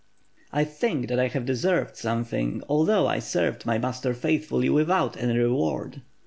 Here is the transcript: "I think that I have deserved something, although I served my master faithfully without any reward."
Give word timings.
"I 0.51 0.63
think 0.63 1.09
that 1.09 1.19
I 1.19 1.27
have 1.27 1.45
deserved 1.45 1.95
something, 1.95 2.63
although 2.67 3.05
I 3.05 3.19
served 3.19 3.67
my 3.67 3.77
master 3.77 4.15
faithfully 4.15 4.67
without 4.67 5.15
any 5.15 5.37
reward." 5.37 6.01